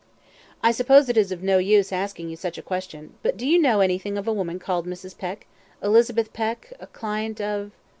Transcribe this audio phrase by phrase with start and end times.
[0.63, 3.59] "I suppose it is of no use asking you such a question but do you
[3.59, 5.15] know anything of a woman called Mrs.
[5.15, 5.45] Peck
[5.83, 7.69] Elizabeth Peck, a client of